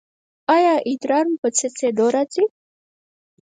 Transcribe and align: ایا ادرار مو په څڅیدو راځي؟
ایا 0.55 0.73
ادرار 0.89 1.25
مو 1.29 1.35
په 1.41 1.49
څڅیدو 1.57 2.05
راځي؟ 2.15 2.43